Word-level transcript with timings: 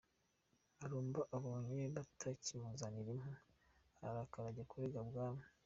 Marumba 0.79 1.21
abonye 1.35 1.81
batakimuzanira 1.95 3.09
impu, 3.15 3.33
ararakara 4.07 4.47
ajya 4.51 4.65
kurega 4.69 4.97
ibwami. 5.05 5.45